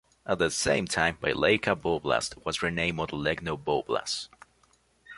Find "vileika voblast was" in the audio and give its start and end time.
1.21-2.63